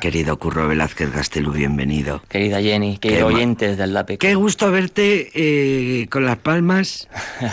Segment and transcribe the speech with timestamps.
[0.00, 2.22] Querido Curro Velázquez Gastelú, bienvenido.
[2.28, 4.18] Querida Jenny, querido oyentes del LAPE.
[4.18, 7.08] Qué gusto verte eh, con las palmas.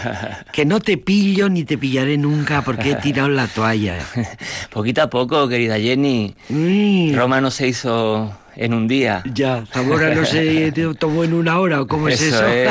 [0.53, 3.97] que no te pillo ni te pillaré nunca porque he tirado la toalla.
[4.69, 6.35] Poquito a poco, querida Jenny.
[6.49, 7.15] Mm.
[7.15, 9.23] Roma no se hizo en un día.
[9.33, 12.45] Ya, Zamora no se tomó en una hora, ¿o cómo es eso?
[12.45, 12.69] es.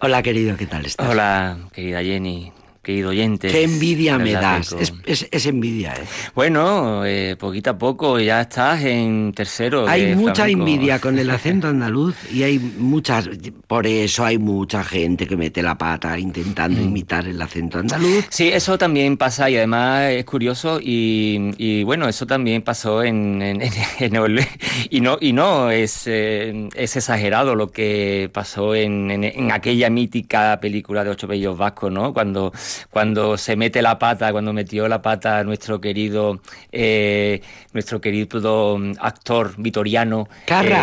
[0.00, 1.06] Hola, querido, ¿qué tal estás?
[1.06, 2.50] Hola, querida Jenny,
[2.82, 3.48] querido oyente.
[3.48, 4.72] Qué envidia me das.
[4.72, 6.04] Es, es- es envidia, ¿eh?
[6.34, 9.86] Bueno, eh, poquito a poco ya estás en tercero.
[9.86, 10.60] Hay de mucha flamenco.
[10.66, 13.28] envidia con el acento andaluz y hay muchas,
[13.66, 16.20] por eso hay mucha gente que mete la pata Mm.
[16.20, 18.24] intentando imitar el acento andaluz.
[18.30, 23.42] Sí, eso también pasa y además es curioso y, y bueno, eso también pasó en,
[23.42, 23.60] en-
[24.00, 24.40] en el-
[24.88, 29.90] y no y no es, eh, es exagerado lo que pasó en, en- en aquella
[29.90, 32.12] mítica película de Ocho Bellos Vascos, ¿no?
[32.14, 32.52] Cuando,
[32.90, 36.40] cuando se mete la pata, cuando metió la pata nuestro querido
[36.72, 37.40] eh,
[37.72, 40.28] nuestro querido mm, actor vitoriano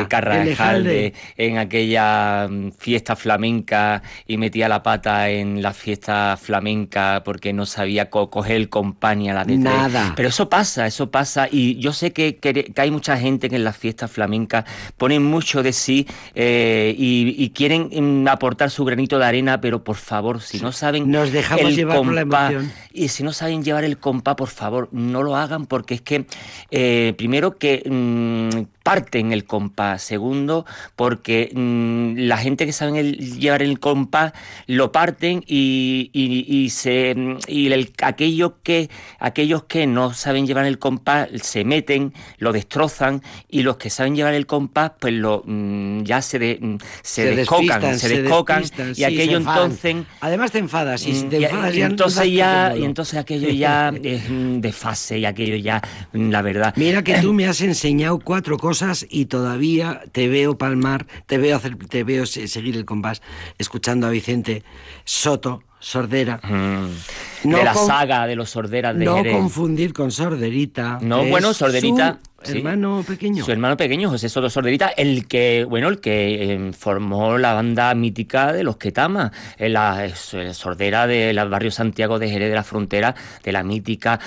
[0.08, 0.52] Carra, eh.
[0.52, 7.54] Ejalde, en aquella mm, fiesta flamenca y metía la pata en la fiesta flamenca porque
[7.54, 9.58] no sabía co- coger el compás ni a la de.
[9.58, 10.14] Nada.
[10.16, 11.48] Pero eso pasa, eso pasa.
[11.52, 14.66] Y yo sé que, que- que hay mucha gente que en las fiestas flamencas
[14.98, 17.90] ponen mucho de sí eh, y, y quieren
[18.24, 21.77] mm, aportar su granito de arena, pero por favor, si no saben Nos dejamos el
[21.78, 22.74] llevar por la compás, emoción.
[22.92, 26.26] y si no saben llevar el compás, por favor, no lo hagan porque es que,
[26.72, 30.02] eh, primero, que mm, parten el compás.
[30.02, 34.32] Segundo, porque mm, la gente que saben el- llevar el compás
[34.66, 37.14] lo parten y, y- y se,
[37.50, 43.22] y el- aquello que, aquellos que no saben llevar el compás se meten, lo destrozan
[43.50, 47.24] y los que saben llevar el compás, pues lo, mm, ya se, de- mm, se,
[47.24, 49.98] Se descocan, se descocan y sí, aquello entonces...
[50.22, 55.20] Además te enfadas, y te enfadas entonces ya y entonces aquello ya es de fase
[55.20, 55.82] y aquello ya
[56.14, 56.74] la verdad.
[56.78, 58.77] Mira que tú me has enseñado cuatro cosas
[59.10, 63.22] y todavía te veo palmar, te veo hacer, te veo se- seguir el compás,
[63.58, 64.64] escuchando a Vicente
[65.06, 66.40] Soto, Sordera.
[66.44, 69.34] Mm, No de la con- saga de los sorderas de No Jerez.
[69.34, 71.00] confundir con Sorderita.
[71.02, 72.58] No, bueno, Sorderita, su sí.
[72.60, 73.44] hermano pequeño.
[73.44, 77.94] Su hermano pequeño, José Soto Sorderita, el que, bueno, el que eh, formó la banda
[77.96, 80.14] mítica de los Ketama, eh, la eh,
[80.54, 84.20] sordera del barrio Santiago de Jerez de la Frontera, de la mítica,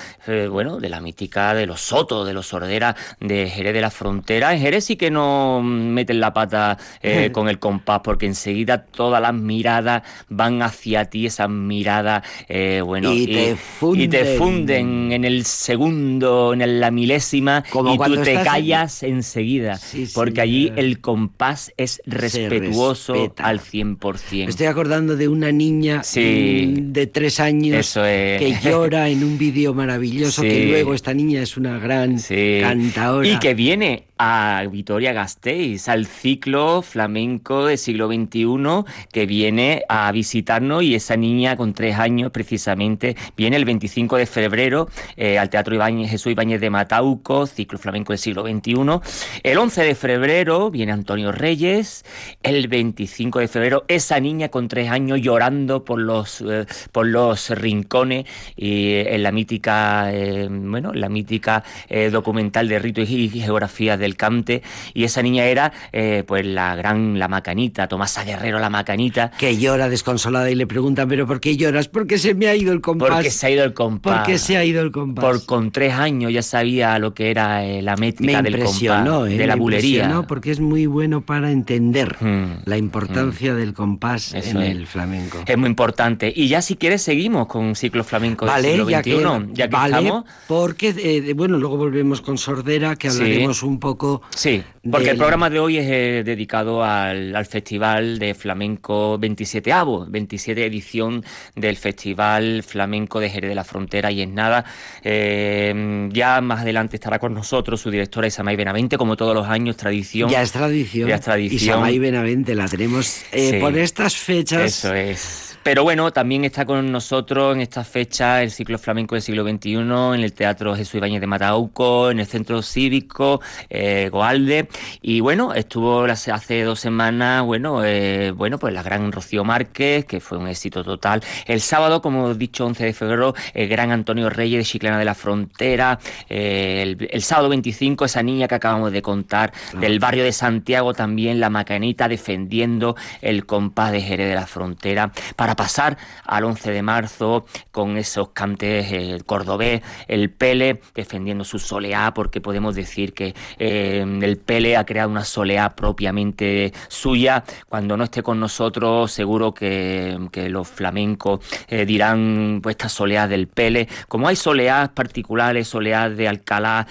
[0.49, 4.53] bueno, de la mítica de los Sotos, de los sorderas de Jerez de la Frontera.
[4.53, 6.77] En Jerez sí que no meten la pata
[7.31, 13.21] con el compás, porque enseguida todas las miradas van hacia ti, esas miradas, eh, bueno,
[13.21, 13.55] Y te
[14.03, 15.11] y te funden.
[15.11, 20.41] en el segundo, en la milésima, Como y tú te en- callas enseguida, Sí, porque
[20.41, 24.45] allí el compás es respetuoso al 100%.
[24.45, 26.73] Me estoy acordando de una niña Sí.
[26.77, 28.39] mm, de tres años Eso es.
[28.39, 32.17] que llora en un vídeo maravilloso, que luego esta niña es una gran
[32.61, 33.27] cantadora.
[33.27, 40.11] Y que viene a Vitoria Gasteiz, al ciclo flamenco del siglo XXI, que viene a
[40.11, 44.87] visitarnos y esa niña con tres años precisamente viene el 25 de febrero
[45.17, 49.41] eh, al Teatro Ibáñez, Jesús Ibáñez de Matauco, ciclo flamenco del siglo XXI.
[49.41, 52.05] El 11 de febrero viene Antonio Reyes,
[52.43, 57.49] el 25 de febrero esa niña con tres años llorando por los, eh, por los
[57.49, 61.63] rincones y eh, en la mítica, eh, bueno, la mítica
[62.11, 64.61] documental de rito y geografía del Cante
[64.93, 69.57] y esa niña era eh, pues la gran, la macanita, Tomasa Guerrero la macanita, que
[69.57, 71.87] llora desconsolada y le preguntan, ¿pero por qué lloras?
[71.87, 73.09] Porque se me ha ido el compás.
[73.09, 74.17] porque se ha ido el compás.
[74.19, 75.23] Porque se ha ido el compás.
[75.25, 79.11] Por con tres años ya sabía lo que era eh, la me métrica del impresionó,
[79.19, 79.37] compás, ¿eh?
[79.37, 79.89] de la me bulería.
[80.03, 84.55] impresionó porque es muy bueno para entender Mm, la importancia del compás en es.
[84.55, 85.39] el flamenco.
[85.45, 86.31] Es muy importante.
[86.35, 89.67] Y ya si quieres seguimos con ciclo flamenco del Vale, siglo ya XXI, que, ya
[89.67, 90.25] que vale, estamos.
[90.47, 93.17] porque, eh, bueno, luego volvemos con Sordera, que Sí.
[93.21, 94.00] hablaremos un poco...
[94.35, 99.17] Sí, porque del- el programa de hoy es eh, dedicado al, al Festival de Flamenco
[99.19, 101.23] 27avo, 27 edición
[101.55, 104.65] del Festival Flamenco de Jerez de la Frontera y es nada.
[105.03, 109.77] eh, ya más adelante estará con nosotros su directora Isamay Benavente, como todos los años,
[109.77, 110.29] tradición.
[110.29, 111.07] Ya es tradición.
[111.09, 111.61] Ya es tradición.
[111.61, 113.57] Y Samay Benavente la tenemos eh, Sí.
[113.59, 114.61] por estas fechas.
[114.63, 115.50] Eso es.
[115.63, 119.73] Pero bueno, también está con nosotros en esta fecha el ciclo flamenco del siglo XXI,
[119.75, 124.67] en el Teatro Jesús Ibáñez de Matauco, en el Centro Cívico eh, Goalde.
[125.03, 130.19] Y bueno, estuvo hace dos semanas, bueno, eh, bueno, pues la gran Rocío Márquez, que
[130.19, 131.21] fue un éxito total.
[131.45, 135.05] El sábado, como he dicho, 11 de febrero, el gran Antonio Reyes de Chiclana de
[135.05, 135.99] la Frontera.
[136.27, 140.95] Eh, el, el sábado 25, esa niña que acabamos de contar, del barrio de Santiago
[140.95, 145.11] también, la Macanita defendiendo el compás de Jerez de la Frontera.
[145.35, 151.43] Para para pasar al 11 de marzo con esos cantes el cordobés, el Pele defendiendo
[151.43, 157.43] su soleá, porque podemos decir que el Pele ha creado una soleá propiamente suya.
[157.67, 160.17] Cuando no esté con nosotros, seguro que,
[160.49, 161.39] los flamencos
[161.69, 163.89] dirán pues esta soleá del Pele.
[164.07, 166.87] Como hay soleás particulares, soleás de Alcalá,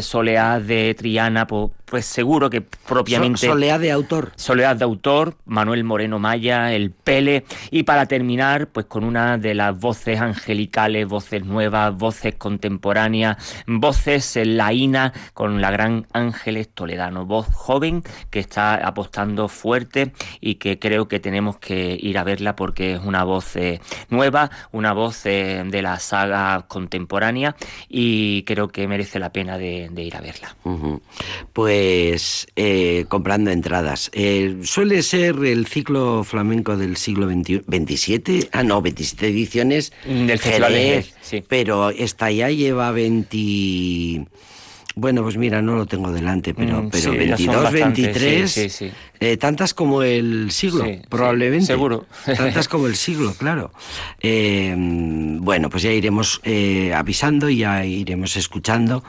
[0.00, 3.48] soleás de Triana, pues pues seguro que propiamente...
[3.48, 4.30] soledad de autor.
[4.36, 9.54] Soledad de autor, Manuel Moreno Maya, El Pele, y para terminar, pues con una de
[9.54, 13.36] las voces angelicales, voces nuevas, voces contemporáneas,
[13.66, 20.78] voces laína con la gran Ángeles Toledano, voz joven que está apostando fuerte y que
[20.78, 25.24] creo que tenemos que ir a verla porque es una voz eh, nueva, una voz
[25.26, 27.56] eh, de la saga contemporánea
[27.88, 30.56] y creo que merece la pena de, ir a verla.
[31.52, 34.10] Pues eh, comprando entradas.
[34.62, 37.30] Suele ser el ciclo flamenco del siglo
[37.96, 41.44] XXVII, ah no, 27 ediciones del Festival de sí.
[41.46, 44.26] pero esta ya lleva 20...
[45.00, 48.82] Bueno, pues mira, no lo tengo delante, pero, mm, pero 22, 23,
[49.18, 51.64] eh, tantas como el siglo, probablemente.
[51.64, 52.04] seguro.
[52.26, 53.72] Tantas como el siglo, claro.
[54.20, 59.02] Eh, bueno, pues ya iremos eh, avisando, ya iremos escuchando.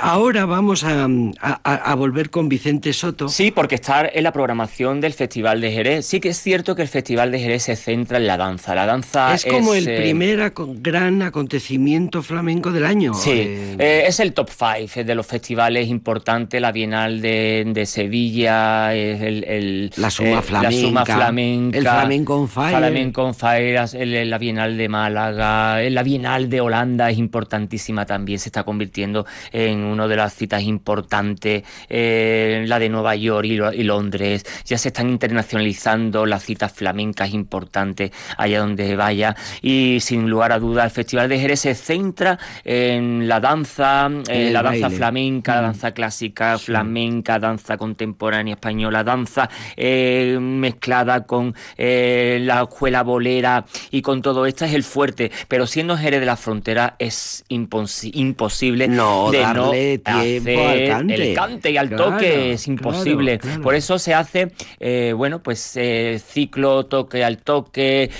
[0.00, 1.08] ahora vamos a,
[1.40, 3.28] a, volver con Vicente Soto.
[3.28, 6.06] Sí, porque está en la programación del Festival de Jerez.
[6.06, 8.72] Sí que es cierto que el Festival de Jerez se centra en la danza.
[8.76, 13.14] La danza es como el primer gran acontecimiento flamenco del año.
[13.14, 20.10] Sí, es el top five de los festivales importantes, la Bienal de, Sevilla, el, la,
[20.10, 23.88] suma flamenca, el Flamenco on Fire,
[24.26, 29.80] la Bienal de Málaga, la Bienal de Holanda es importantísima también, se está convirtiendo en
[29.80, 35.08] una de las citas importantes, eh, la de Nueva York y, Londres, ya se están
[35.08, 41.30] internacionalizando las citas flamencas importantes allá donde vaya y sin lugar a dudas el Festival
[41.30, 47.38] de Jerez se centra en la danza, en la danza flamenca, la danza clásica, flamenca,
[47.38, 54.46] danza contemporánea española, danza eh, mezclada con eh, la escuela bolera y con todo.
[54.46, 60.00] Esto es el fuerte, pero siendo Jerez de la Frontera es imposible no, de darle
[60.04, 61.14] no tiempo al cante.
[61.14, 61.70] el cante.
[61.70, 63.38] y al toque, es imposible.
[63.62, 65.78] Por eso se hace, eh, bueno, pues
[66.26, 68.10] ciclo toque al toque,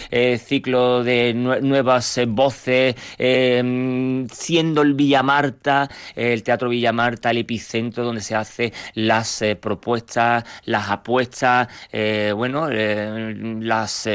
[0.44, 8.20] ciclo de nuevas voces, siendo el Villa Marta, el Teatro Villa Marta, el epicentro donde
[8.20, 14.08] se hacen las eh, propuestas, las apuestas, eh, bueno, eh, las,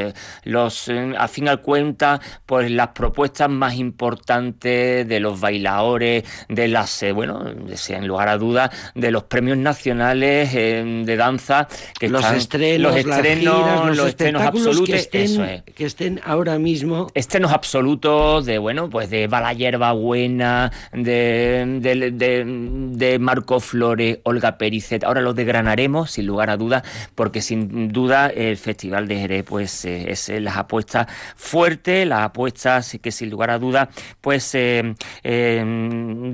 [0.44, 7.04] los, a fin al cuenta, pues las propuestas más importantes de los bailadores, de las,
[7.14, 11.68] bueno, en lugar a dudas, de los premios nacionales de danza,
[11.98, 17.06] que los estrenos, los estrenos, los, estrenos absolutos, que estén, que estén ahora mismo.
[17.14, 22.33] Estrenos absolutos de, bueno, pues de Bala Hierba Buena, de, de de
[23.20, 25.04] Marco Flores, Olga Pericet.
[25.04, 26.82] Ahora lo desgranaremos sin lugar a dudas,
[27.14, 32.22] porque sin duda el Festival de Jerez pues eh, es eh, las apuestas fuertes, las
[32.22, 33.88] apuestas que sin lugar a dudas
[34.20, 34.94] pues eh,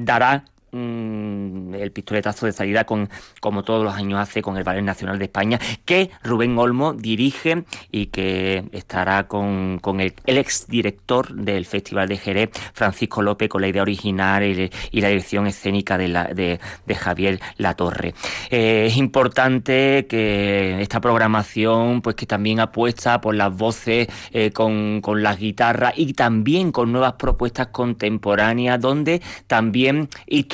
[0.02, 4.84] dará Mm, el pistoletazo de salida con como todos los años hace con el Ballet
[4.84, 11.67] Nacional de España que Rubén Olmo dirige y que estará con, el, el exdirector del
[11.67, 14.70] Festival de Jerez Francisco López con la idea original y,
[15.00, 16.61] la dirección escénica de,
[16.96, 18.14] Javier Latorre.
[18.50, 25.00] Eh, es importante que esta programación pues que también apuesta por las voces eh, con,
[25.00, 30.09] con las guitarras y también con nuevas propuestas contemporáneas donde también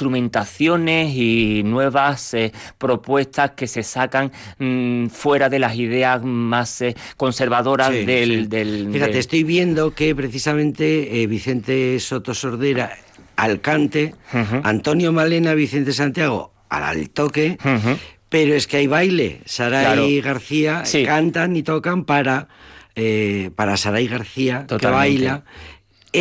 [0.06, 6.94] instrumentaciones y nuevas eh, propuestas que se sacan mm, fuera de las ideas más eh,
[7.16, 12.96] conservadoras del, Fíjate, estoy viendo que precisamente eh, Vicente Soto Sordera
[13.34, 14.14] al cante,
[14.62, 17.58] Antonio Malena, Vicente Santiago al toque,
[18.30, 19.40] pero es que hay baile.
[19.44, 22.48] Saray y García cantan y tocan para,
[23.54, 25.44] para Saray García, que baila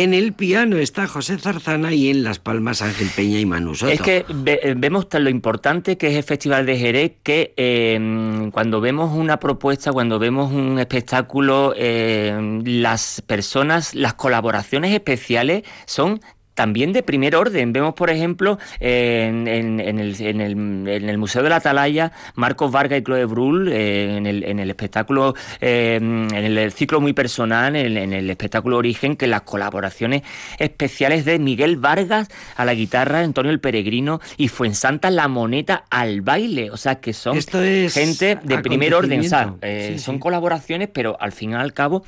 [0.02, 3.90] en el piano está José Zarzana y en las palmas Ángel Peña y Manu Soto.
[3.90, 8.82] Es que eh, vemos lo importante que es el Festival de Jerez, que em, cuando
[8.82, 16.20] vemos una propuesta, cuando vemos un espectáculo, em, las personas, las colaboraciones especiales son
[16.56, 17.72] también de primer orden.
[17.72, 24.16] Vemos, por ejemplo, en, el, Museo de la Atalaya, Marcos Vargas y Chloe Brull, eh,
[24.16, 29.42] en, el, espectáculo, eh, en el ciclo muy personal, en, el espectáculo Origen, que las
[29.42, 30.22] colaboraciones
[30.58, 36.22] especiales de Miguel Vargas a la guitarra, Antonio el Peregrino y Fuensanta la moneta al
[36.22, 36.70] baile.
[36.70, 39.20] O sea, que son gente de primer orden.
[39.20, 42.02] O sea, eh, son colaboraciones, pero al fin y al cabo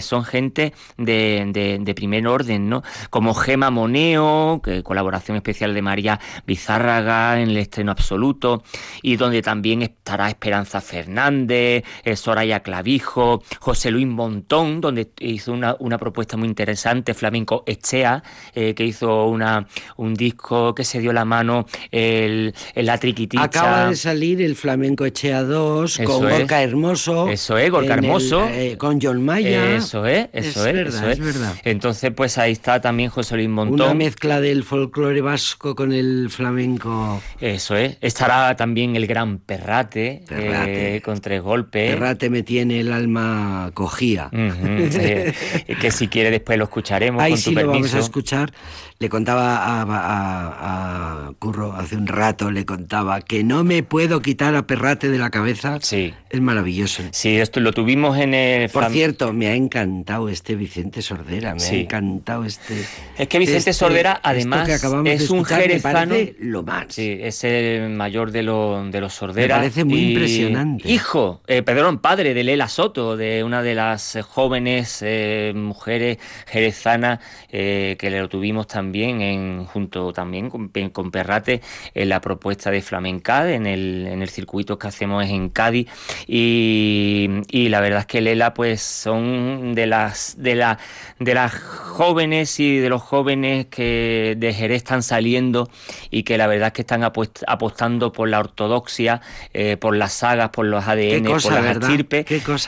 [0.00, 2.82] son gente de, de, primer orden, ¿no?
[3.08, 8.64] Como Gema Moneo, que colaboración especial de María Bizárraga en el estreno absoluto,
[9.00, 15.76] y donde también estará Esperanza Fernández, eh, Soraya Clavijo, José Luis Montón, donde hizo una,
[15.78, 18.24] una propuesta muy interesante, Flamenco Echea,
[18.54, 23.44] eh, que hizo una, un disco que se dio la mano el, el La Triquiticha.
[23.44, 27.28] Acaba de salir el Flamenco Echea 2 con Gorka Hermoso.
[27.28, 28.48] Eso es, Gorka Hermoso.
[28.48, 29.76] Eh, con John Maya.
[29.76, 31.20] Eso es, eso es, verdad, es.
[31.20, 31.54] verdad.
[31.64, 33.75] Entonces, pues ahí está también José Luis Montón.
[33.84, 37.22] Una mezcla del folclore vasco con el flamenco.
[37.40, 37.96] Eso es.
[38.00, 41.92] Estará también el gran Perrate, eh, con tres golpes.
[41.92, 44.30] Perrate me tiene el alma cogía.
[44.32, 47.22] que si quiere después lo escucharemos.
[47.22, 48.52] Ahí con sí lo vamos a escuchar.
[48.98, 54.66] Le contaba a, Curro hace un rato, le contaba que no me puedo quitar a
[54.66, 55.78] Perrate de la cabeza.
[55.82, 56.14] Sí.
[56.30, 57.02] Es maravilloso.
[57.12, 58.70] Sí, esto lo tuvimos en el...
[58.70, 62.86] Por cierto, me ha encantado este Vicente Sordera, me ha encantado este...
[63.18, 64.68] Es que Vicente este, Sordera, además,
[65.04, 66.14] es un jerezano...
[66.40, 66.86] lo más.
[66.88, 69.56] Sí, es el mayor de, de los Sordera.
[69.56, 70.90] Me parece muy impresionante.
[70.90, 77.20] Hijo, eh, perdón, padre de Lela Soto, de una de las jóvenes eh, mujeres jerezanas
[77.50, 81.62] eh, que lo tuvimos también en, junto también con, con Perrate
[81.94, 85.88] en la propuesta de Flamencad en el, en el circuito que hacemos en Cádiz
[86.26, 90.78] y, y la verdad es que Lela pues son de las de la
[91.18, 95.70] de las jóvenes y de los jóvenes que de Jerez están saliendo
[96.10, 99.22] y que la verdad es que están apostando por la ortodoxia,
[99.54, 102.26] eh, por las sagas, por los ADN, por las estirpes,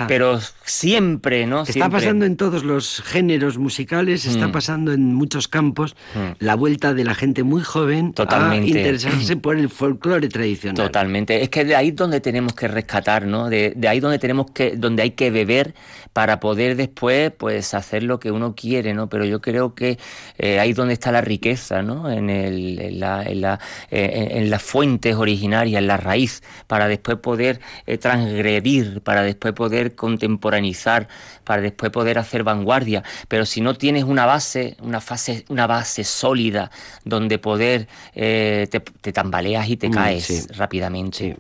[0.08, 1.64] pero siempre, ¿no?
[1.64, 4.52] Está pasando en todos los géneros musicales, está mm.
[4.52, 6.44] pasando en muchos campos mm.
[6.44, 8.66] la vuelta de la gente muy joven Totalmente.
[8.66, 10.86] a interesarse por el folclore tradicional.
[10.86, 13.50] Totalmente, es que de ahí donde tenemos que rescatar, ¿no?
[13.50, 15.74] De, de ahí donde tenemos que donde hay que beber
[16.12, 19.08] para poder después pues hacer lo que uno quiere, ¿no?
[19.08, 19.98] Pero yo creo que
[20.38, 22.10] eh, ahí donde está la riqueza, ¿no?
[22.10, 26.88] En, el, en, la, en, la, eh, en, las fuentes originarias, en la raíz, para
[26.88, 31.08] después poder eh, transgredir, para después poder contemporanizar,
[31.44, 33.02] para después poder hacer vanguardia.
[33.28, 36.70] Pero si no tienes una base, una, fase, una base sólida
[37.04, 41.36] donde poder, te, tambaleas y te mm, caes rápidamente.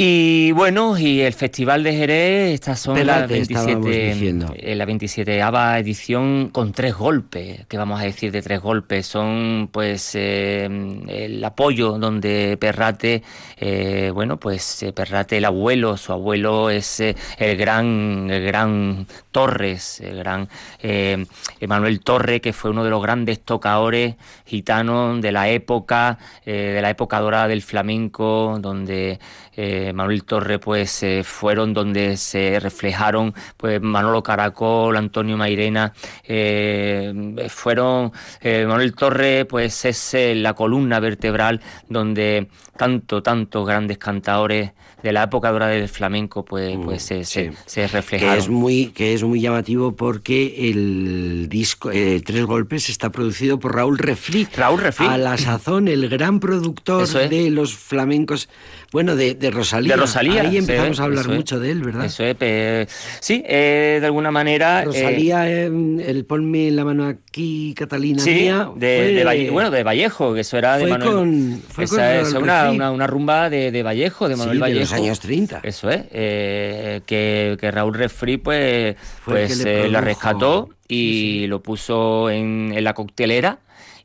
[0.00, 5.40] Y bueno, y el Festival de Jerez, estas son las 27, eh, la 27
[5.80, 9.08] edición con tres golpes, que vamos a decir de tres golpes.
[9.08, 10.68] Son pues eh,
[11.08, 13.24] el apoyo donde Perrate,
[13.56, 20.18] eh, bueno, pues Perrate el abuelo, su abuelo es el gran, el gran Torres, el
[20.18, 20.48] gran
[20.80, 24.14] Emanuel Torre, que fue uno de los grandes tocadores
[24.46, 29.18] gitanos de la época, de la época dorada del flamenco, donde
[29.88, 35.92] eh, Manuel Torre pues eh, fueron donde se reflejaron pues Manolo Caracol, Antonio Mairena,
[36.24, 45.12] eh, fueron Manuel Torre pues es la columna vertebral donde tanto, tantos grandes cantadores de
[45.12, 48.34] la época dorada del flamenco pues, mm, pues se, se, reflejaron.
[48.34, 53.74] Que es, muy, que es muy llamativo porque el disco Tres Golpes está producido por
[53.74, 54.48] Raúl Refri.
[54.56, 55.06] Raúl Refri.
[55.06, 58.48] A la sazón, el gran productor de los flamencos
[58.90, 59.94] bueno, de, de Rosalía.
[59.94, 60.42] De Rosalía.
[60.42, 62.06] Ahí empezamos a hablar mucho de él, ¿verdad?
[62.06, 62.88] Eso es.
[63.20, 64.80] sí, eh, de alguna manera.
[64.82, 68.70] Eh, Rosalía, el ponme la mano aquí, Catalina sí, mía.
[68.76, 71.60] De, bueno, de Vallejo, que eso era de Manuel.
[71.68, 74.87] fue con es una, una, rumba de, de, Vallejo, de Manuel Vallejo.
[74.90, 75.60] Los años 30.
[75.62, 76.02] Eso es.
[76.10, 82.94] Eh, que, que, Raúl Refri, pues, pues la rescató y lo puso en, en la
[82.94, 83.60] coctelera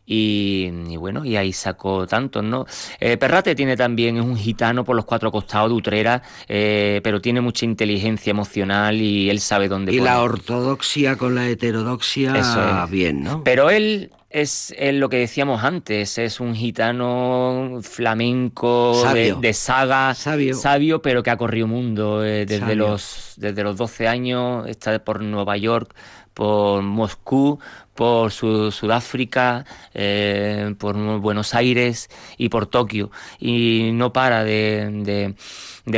[0.05, 2.65] y, bueno, y ahí sacó tantos, ¿no?
[2.99, 7.21] Eh, Perrate tiene también, es un gitano por los cuatro costados de Utrera, eh, pero
[7.21, 12.87] tiene mucha inteligencia emocional y él sabe dónde Y la ortodoxia con la heterodoxia, Eso
[12.89, 13.43] bien, ¿no?
[13.43, 21.01] Pero él es, lo que decíamos antes, es un gitano flamenco de, saga, sabio.
[21.01, 25.55] pero que ha corrido mundo eh, desde, los, desde los 12 años, está por Nueva
[25.57, 25.93] York
[26.33, 27.59] por Moscú,
[27.93, 33.11] por Sudáfrica, eh, por Buenos Aires y por Tokio.
[33.39, 35.35] Y no para de de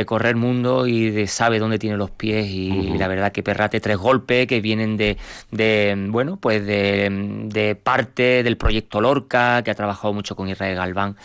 [0.06, 3.96] correr mundo y de sabe dónde tiene los pies y la verdad que Perrate tres
[3.96, 5.16] golpes que vienen de,
[5.52, 7.08] de bueno pues de,
[7.44, 11.16] de, parte del proyecto Lorca que ha trabajado mucho con Israel Galván.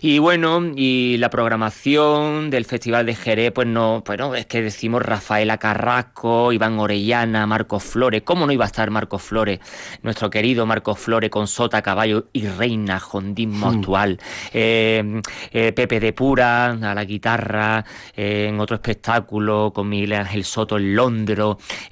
[0.00, 4.62] Y bueno y la programación del Festival de Jerez pues no pues no es que
[4.62, 8.22] decimos Rafaela Carrasco Iván Orellana Marcos Flores.
[8.22, 9.58] Cómo no iba a estar Marcos Flores
[10.02, 14.20] nuestro querido Marcos Flores con Sota Caballo y Reina Jondismo actual.
[14.52, 17.84] Eh, eh, Pepe de Pura a la guitarra
[18.16, 21.24] en otro espectáculo con Miguel Ángel Soto en Londres,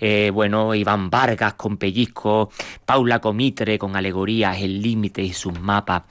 [0.00, 2.50] eh, bueno, Iván Vargas con Pellizco,
[2.84, 6.02] Paula Comitre con Alegorías, El Límite y sus mapas.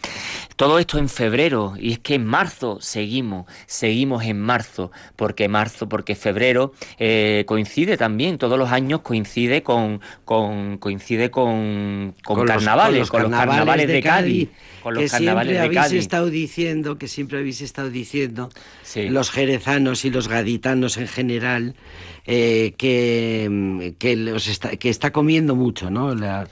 [0.55, 5.89] Todo esto en febrero, y es que en marzo seguimos, seguimos en marzo, porque marzo,
[5.89, 13.10] porque febrero eh, coincide también, todos los años coincide con, con coincide con, con, carnavales,
[13.10, 14.50] con los, carnavales, de, Cádiz
[14.95, 18.50] que siempre habéis estado diciendo, que siempre habéis estado diciendo,
[18.95, 21.75] los jerezanos y los gaditanos en general,
[22.25, 26.13] eh, que, que, los está, que está comiendo mucho, ¿no?
[26.15, 26.47] La,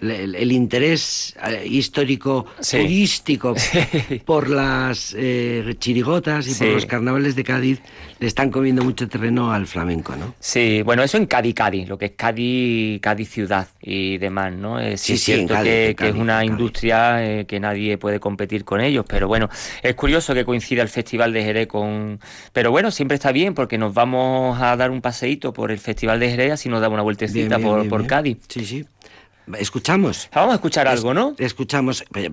[0.00, 3.54] el, interés eh, histórico turístico
[4.24, 7.80] por las eh, chirigotas y por los carnavales de Cádiz
[8.18, 10.34] le están comiendo mucho terreno al flamenco, ¿no?
[10.38, 14.78] Sí, bueno, eso en Cádiz, Cádiz, lo que es Cádiz, Cádiz ciudad y demás, ¿no?
[14.78, 19.26] Es, sí, cierto que, es una industria eh, que nadie puede competir con ellos, pero
[19.26, 19.48] bueno,
[19.82, 22.20] es curioso que coincida el Festival de Jerez con...
[22.52, 26.20] Pero bueno, siempre está bien porque nos vamos a dar un paseíto por el Festival
[26.20, 28.38] de Jerez, así nos da una vueltecita por, por Cádiz.
[28.48, 28.86] Sí, sí.
[29.58, 30.28] ¿Escuchamos?
[30.34, 31.34] Vamos a escuchar algo, ¿no?
[31.38, 32.30] Escuchamos eh,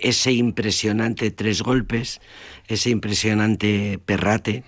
[0.00, 2.20] ese impresionante tres golpes
[2.68, 4.62] ese impresionante perrate.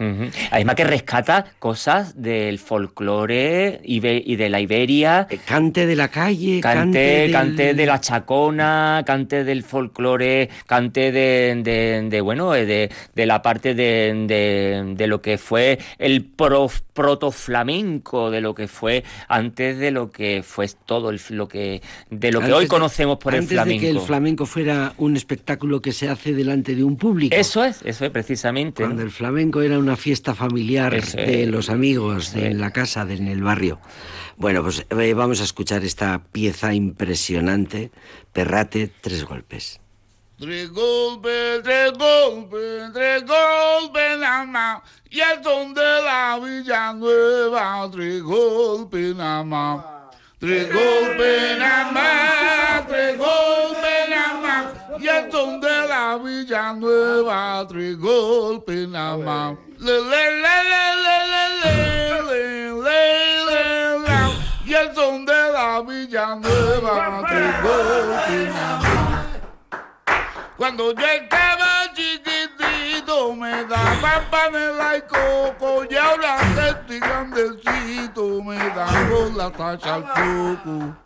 [0.51, 5.27] Además que rescata cosas del folclore y de la Iberia.
[5.31, 12.09] Eh, cante de la calle, cante, cante, de la chacona, cante del folclore, cante de,
[12.09, 18.41] de, bueno, de, de, la parte de, de, lo que fue el pro, protoflamenco, de
[18.41, 22.53] lo que fue antes de lo que fue todo el, lo que de lo que
[22.53, 23.63] hoy conocemos por el flamenco.
[23.63, 27.35] Antes de que el flamenco fuera un espectáculo que se hace delante de un público.
[27.35, 28.83] Eso es, eso es precisamente.
[28.83, 33.15] Cuando el flamenco era una fiesta familiar de los amigos, de, en la casa, de,
[33.15, 33.81] en el barrio.
[34.37, 37.91] Bueno, pues eh, vamos a escuchar esta pieza impresionante,
[38.33, 39.81] Perrate, tres golpes.
[40.39, 44.83] Tres golpes, tres golpes, tres golpes nada más.
[45.11, 49.85] Y el son de la Villanueva, tres golpes nada más.
[50.39, 53.68] Tres golpes nada más, tres golpes.
[55.01, 59.57] Y el son de la Villa Nueva, tres golpes nada más.
[59.79, 61.19] Le, le, le, le, le,
[62.23, 64.09] le, le, le,
[64.67, 69.27] Y el son de la Villa Nueva, tres golpes nada más.
[70.57, 78.87] Cuando yo estaba chiquitito, me daba panela y coco, y ahora estoy grandecito, me da
[79.09, 80.97] con la tacha al coco.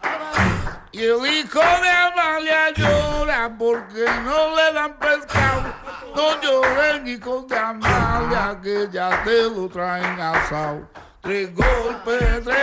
[0.92, 5.72] Y el hijo de Amalia llora porque no le dan pescado.
[6.14, 10.86] No lloren hijos de Amalia que ya te lo traen asado.
[11.22, 12.61] Tres golpes, tres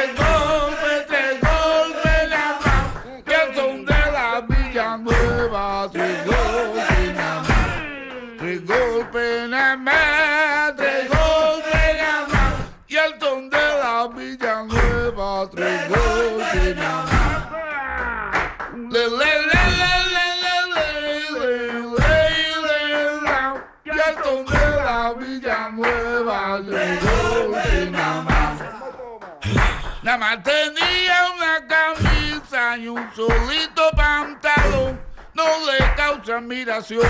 [30.38, 35.02] Tenía una camisa y un solito pantalón,
[35.34, 37.08] no le causa admiración.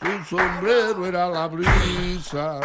[0.00, 2.58] Su sombrero era la brisa.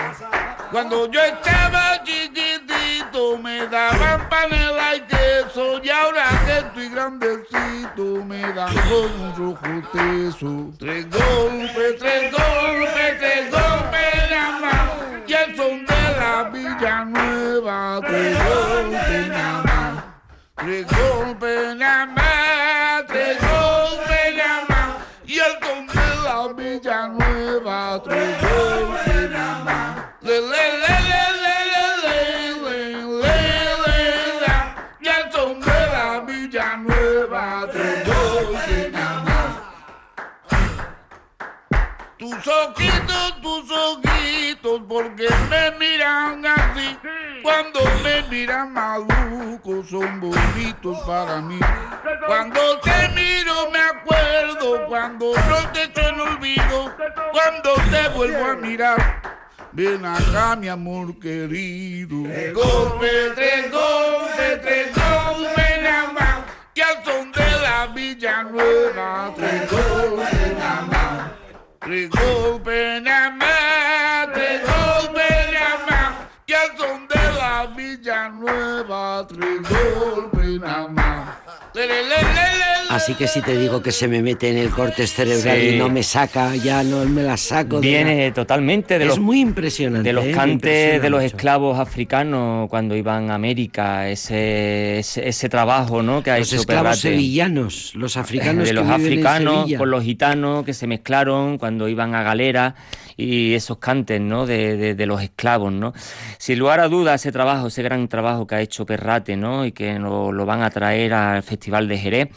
[0.71, 8.41] Cuando yo estaba chiquitito me daban panela y queso y ahora que estoy grandecito me
[8.53, 10.73] dan con un rojo teso.
[10.79, 12.86] Tres golpes, tres golpes,
[44.97, 46.97] porque me miran así
[47.43, 51.59] cuando me miran maluco, son bonitos para mí.
[52.25, 56.95] Cuando te miro me acuerdo, cuando no te echo en olvido,
[57.31, 59.21] cuando te vuelvo a mirar.
[59.71, 62.23] Ven acá, mi amor querido.
[62.23, 66.39] Tres golpes, tres golpes, tres golpes nada más.
[66.73, 71.31] Y al son de la Villanueva, tres golpes nada más.
[71.81, 73.03] Tres golpes
[82.89, 85.69] Así que si te digo que se me mete en el corte cerebral Sí.
[85.75, 87.81] y no me saca, ya no me la saco.
[87.81, 90.07] de Viene totalmente de la- los Es muy impresionante.
[90.07, 90.31] de los ¿eh?
[90.31, 91.35] Cantes de los mucho.
[91.35, 96.23] esclavos africanos cuando iban a América, ese, ese, ese trabajo ¿no?
[96.23, 100.73] que ha Los hecho esclavos sevillanos, los africanos de los africanos con los gitanos que
[100.73, 102.75] se mezclaron cuando iban a galera
[103.17, 104.45] y esos cantes ¿no?
[104.45, 105.73] de, de- de los esclavos.
[105.73, 105.93] ¿no?
[106.37, 109.65] Sin lugar a dudas, ese trabajo, ese gran trabajo que ha hecho Perrate ¿no?
[109.65, 112.27] y que lo, lo van a traer al Festival de Jerez.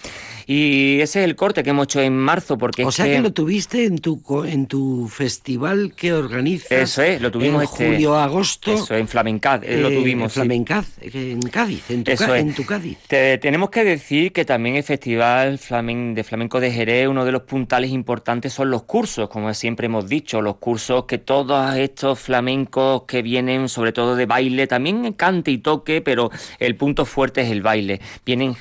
[0.53, 3.13] Y ese es el corte que hemos hecho en marzo porque O es sea que...
[3.13, 6.73] que lo tuviste en tu en tu festival que organizas.
[6.73, 8.73] Eso es, lo tuvimos en este- julio agosto.
[8.75, 10.25] Eso, en Flamencaz, eh, lo eh, tuvimos.
[10.25, 10.35] en sí.
[10.41, 12.43] Flamencaz, eh, en Cádiz, en tu, Eso ca- es.
[12.43, 12.99] en tu Cádiz.
[13.07, 17.31] Te- tenemos que decir que también el Festival Flamen- de Flamenco de Jerez, uno de
[17.31, 22.19] los puntales importantes son los cursos, como siempre hemos dicho, los cursos que todos estos
[22.19, 27.43] flamencos que vienen sobre todo de baile, también cante y toque, pero el punto fuerte
[27.43, 28.01] es el baile.
[28.27, 28.57] Vienen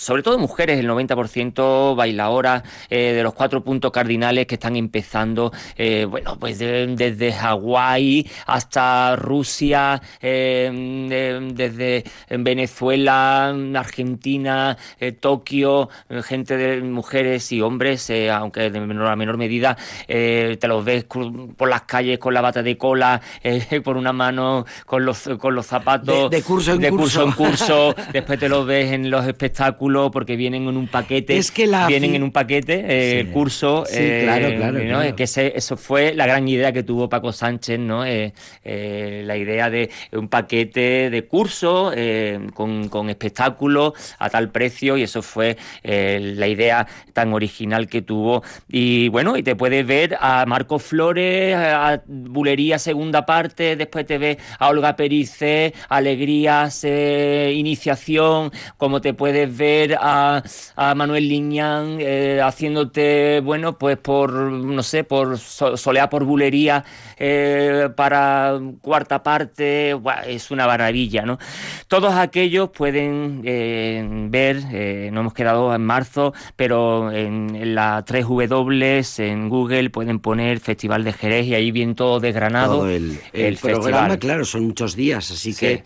[0.00, 5.52] sobre todo mujeres, el 90% bailadoras eh, de los cuatro puntos cardinales que están empezando,
[5.76, 10.70] eh, bueno, pues de- desde Hawái hasta Rusia, eh,
[11.08, 15.88] de- desde Venezuela, Argentina, eh, Tokio,
[16.24, 21.68] gente de mujeres y hombres, aunque de menor a menor medida, te los ves por
[21.68, 23.20] las calles con la bata de cola,
[23.84, 27.24] por una mano con los, con los zapatos De- de curso en de curso.
[27.24, 31.50] en curso, después te los ves en los espectáculos porque vienen en un paquete, Es
[31.50, 33.30] que la vienen en un paquete eh, Sí.
[33.32, 34.84] curso, Sí, eh, claro, claro, ¿no?
[34.84, 35.02] claro.
[35.02, 38.04] Es que ese- eso fue la gran idea que tuvo Paco Sánchez, ¿no?
[38.04, 38.32] Eh,
[38.64, 44.96] eh, la idea de un paquete de curso eh, con, con espectáculos a tal precio
[44.96, 49.86] y eso fue eh, la idea tan original que tuvo y bueno y te puedes
[49.86, 56.84] ver a Marco Flores a Bulería segunda parte después te ves a Olga Perice Alegrías
[56.84, 59.69] eh, Iniciación como te puedes ver
[60.00, 60.42] a,
[60.76, 66.84] a Manuel Liñán eh, haciéndote bueno pues por no sé por so- soleá por Bulería
[67.18, 71.38] eh, para cuarta parte Buah, es una maravilla no
[71.88, 74.56] todos aquellos pueden eh, ver
[75.12, 81.04] no hemos quedado en marzo pero en, en la 3W en Google pueden poner Festival
[81.04, 84.18] de Jerez y ahí bien todo desgranado Todo el, el programa, festival.
[84.18, 85.60] claro, son muchos días, así Sí.
[85.60, 85.82] que,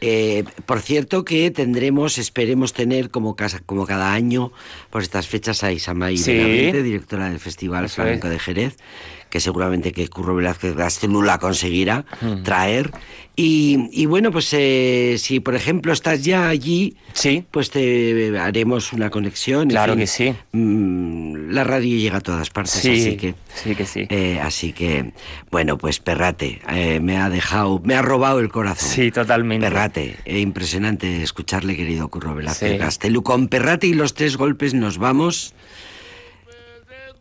[0.00, 4.52] eh, por cierto que tendremos, esperemos tener como, casa, como cada año,
[4.90, 6.32] por estas fechas a Isamay Sí.
[6.72, 8.76] Directora del Festival Flamenco de Jerez,
[9.30, 12.04] que seguramente que Curro Velázquez Gastelu la conseguirá
[12.44, 12.90] traer.
[13.40, 17.44] Y, y bueno, pues eh, si por ejemplo estás ya allí, Sí.
[17.52, 19.62] pues te haremos una conexión.
[19.62, 20.00] en Claro fin.
[20.00, 20.34] que sí.
[20.50, 23.34] Mm, la radio llega a todas partes, Sí, así que...
[23.54, 24.06] sí que sí.
[24.10, 25.12] Eh, así que,
[25.52, 28.88] bueno, pues Perrate, eh, me ha dejado, me ha robado el corazón.
[28.88, 29.64] Sí, totalmente.
[29.68, 32.78] Perrate, impresionante escucharle, querido Curro Velázquez Sí.
[32.78, 33.22] Gastelu.
[33.22, 35.54] Con Perrate y los tres golpes nos vamos.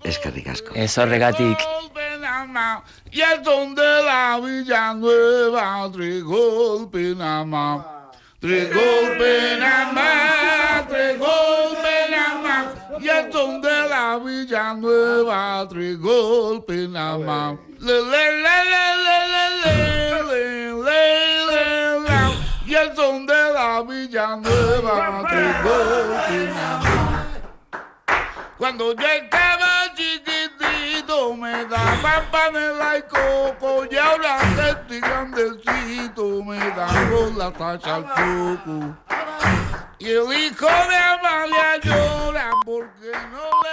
[0.03, 0.73] Es que ricasco.
[0.73, 1.57] Eso, Regatic.
[3.11, 7.85] Y el son de la Villanueva, tres golpes nada más.
[8.39, 12.65] Tres golpes nada más, tres golpes nada más.
[13.01, 17.57] Y el son de la Villanueva, tres golpes nada más.
[17.79, 19.19] Le, le, le, le, le,
[19.63, 22.17] le, le, le, le.
[22.65, 27.25] Y el son de la Villanueva, tres golpes nada más.
[28.57, 29.76] Cuando yo estaba
[31.17, 37.51] chiquitito me daban panela y coco y ahora que estoy grandecito me dan con la
[37.51, 38.95] tacha al coco.
[39.99, 43.66] Y el hijo de Amalia llora porque no da